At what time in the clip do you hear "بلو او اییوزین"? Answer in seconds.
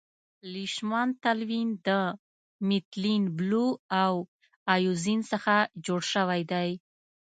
3.37-5.19